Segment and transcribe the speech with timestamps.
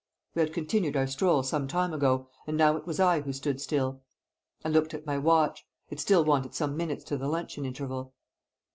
[0.33, 3.61] We had continued our stroll some time ago, and now it was I who stood
[3.61, 4.01] still.
[4.65, 5.63] I looked at my watch.
[5.91, 8.15] It still wanted some minutes to the luncheon interval.